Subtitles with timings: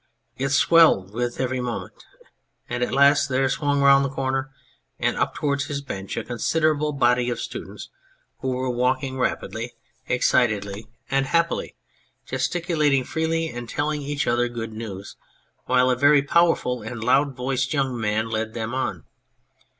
[0.35, 2.05] It swelled with every moment,
[2.67, 4.49] and at last there swung round the corner
[4.97, 7.91] and up towards his bench a considerable body of students
[8.39, 9.73] who were walking rapidly,
[10.07, 15.17] excitedly, 176 The Hungry Student and happily, gesticulating freely and telling each other good news,
[15.65, 19.03] while a very powerful and loud voiced young man led them on.